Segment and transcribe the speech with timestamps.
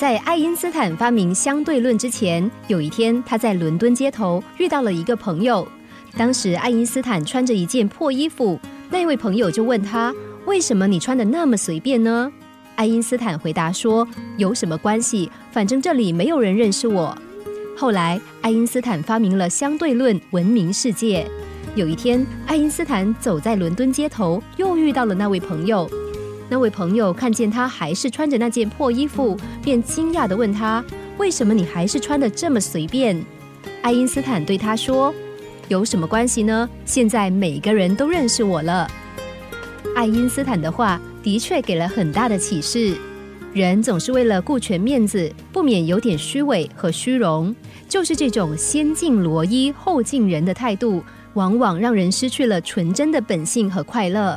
[0.00, 5.68] 在爱因斯坦发明相对论之前，有一天他在伦敦街头遇到了一个朋友。
[6.16, 8.58] 当时爱因斯坦穿着一件破衣服，
[8.88, 10.10] 那位朋友就问他
[10.48, 12.32] ：“为什么你穿的那么随便呢？”
[12.76, 14.08] 爱因斯坦回答说
[14.38, 15.30] ：“有什么关系？
[15.52, 17.14] 反正这里没有人认识我。”
[17.76, 21.30] 后来，爱因斯坦发明了相对论，闻名世界。
[21.74, 25.86] 有一天，爱因斯坦走在伦敦街头，又遇到了那位朋友。
[26.50, 30.84] 那位朋友看见他还是穿着那件破衣服，便惊讶地问他
[31.16, 33.24] ：“为什么你还是穿得这么随便？”
[33.82, 35.14] 爱因斯坦对他说
[35.68, 36.68] ：“有什么关系呢？
[36.84, 38.90] 现在每个人都认识我了。”
[39.94, 42.96] 爱因斯坦的话的确给了很大的启示：
[43.52, 47.54] 人总是为了顾全面子，不免有点虚伪和虚荣。
[47.88, 51.00] 就是这种先敬罗衣后敬人的态度，
[51.34, 54.36] 往往让人失去了纯真的本性和快乐。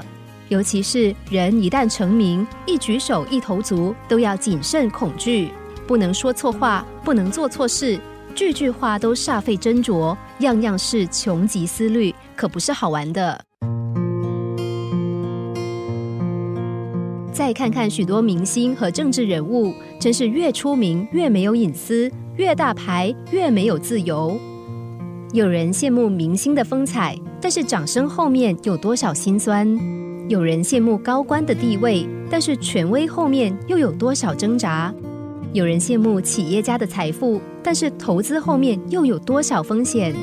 [0.50, 5.50] 尤其是人一旦成名，一举手一投足都要谨慎恐惧，
[5.88, 8.00] 不能说错话，不能做错事，
[8.36, 13.44] 句句话都煞费斟酌，样样事穷极思虑，可不是好玩的。
[17.32, 24.40] 再看看许多明星和政治人物，真是越出名越没有隐私，越大牌越没有自由。
[25.32, 29.68] 有人羡慕明星的风采，但是掌声后面有多少辛酸？
[30.30, 34.94] 有人羡慕高官的地位，但是权威后面又有多少挣扎？
[35.52, 40.16] 有人羡慕企业家的财富，但是投资后面又有多少风险？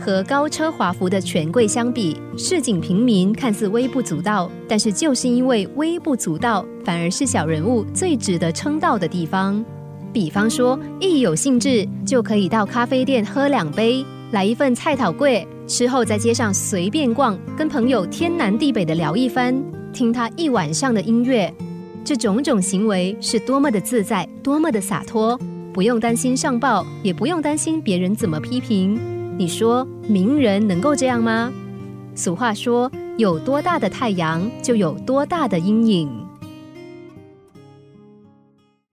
[0.00, 9.64] 和高车华服的权贵相比，市井平民看似微不足道，但是就是因为微不足道，反而是小人物最值得称道的地方。
[10.12, 15.46] 比方说，一有兴致就可以到咖啡店喝两杯，来一份菜讨贵。
[15.74, 19.52] 之后在街上随便逛，跟朋友天南地北的聊一番，
[19.92, 21.52] 听他一晚上的音乐，
[22.04, 25.36] 这种种行为是多么的自在，多么的洒脱，
[25.72, 28.96] 不用担心上报，也不用担心别人怎么批评。
[29.36, 31.52] 你说名人能够这样吗？
[32.14, 36.08] 俗话说，有多大的太阳，就有多大的阴影。